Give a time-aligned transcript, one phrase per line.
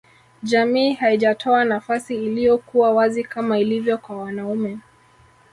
[0.43, 4.79] Jamii haijatoa nafasi iliyokuwa wazi kama ilivyo kwa wanaume